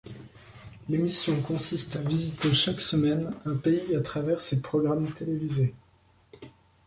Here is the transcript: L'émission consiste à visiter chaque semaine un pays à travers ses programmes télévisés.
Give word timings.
L'émission 0.89 1.39
consiste 1.43 1.95
à 1.95 2.01
visiter 2.01 2.51
chaque 2.55 2.81
semaine 2.81 3.31
un 3.45 3.55
pays 3.55 3.95
à 3.95 4.01
travers 4.01 4.41
ses 4.41 4.59
programmes 4.63 5.11
télévisés. 5.13 5.75